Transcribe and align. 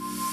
rise. 0.00 0.20
Ooh. 0.20 0.29